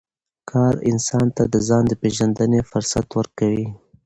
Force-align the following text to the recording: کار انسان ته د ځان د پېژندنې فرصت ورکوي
کار 0.51 0.73
انسان 0.91 1.25
ته 1.35 1.43
د 1.53 1.55
ځان 1.67 1.83
د 1.87 1.93
پېژندنې 2.01 2.59
فرصت 2.71 3.07
ورکوي 3.19 3.65